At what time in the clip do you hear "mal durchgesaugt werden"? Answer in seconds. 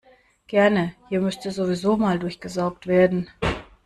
1.95-3.29